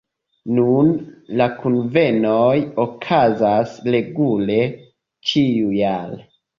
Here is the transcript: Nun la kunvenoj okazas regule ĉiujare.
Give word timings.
Nun 0.59 0.87
la 1.41 1.47
kunvenoj 1.59 2.57
okazas 2.87 3.79
regule 3.93 4.61
ĉiujare. 5.33 6.25